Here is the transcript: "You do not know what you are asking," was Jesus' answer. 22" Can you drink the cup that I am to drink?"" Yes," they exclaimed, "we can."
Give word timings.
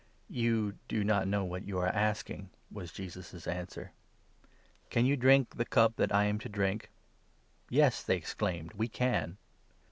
"You 0.41 0.79
do 0.87 1.03
not 1.03 1.27
know 1.27 1.45
what 1.45 1.67
you 1.67 1.77
are 1.77 1.85
asking," 1.87 2.49
was 2.71 2.91
Jesus' 2.91 3.45
answer. 3.45 3.91
22" 4.89 4.89
Can 4.89 5.05
you 5.05 5.15
drink 5.15 5.57
the 5.57 5.63
cup 5.63 5.95
that 5.97 6.11
I 6.11 6.23
am 6.23 6.39
to 6.39 6.49
drink?"" 6.49 6.89
Yes," 7.69 8.01
they 8.01 8.15
exclaimed, 8.17 8.73
"we 8.73 8.87
can." 8.87 9.37